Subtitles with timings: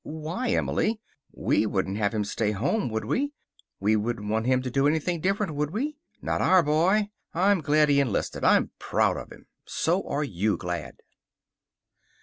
[0.03, 0.99] "Why, Emily!
[1.31, 3.33] We wouldn't have him stay home, would we?
[3.79, 5.95] We wouldn't want him to do anything different, would we?
[6.23, 7.11] Not our boy.
[7.35, 8.43] I'm glad he enlisted.
[8.43, 9.45] I'm proud of him.
[9.67, 11.01] So are you glad."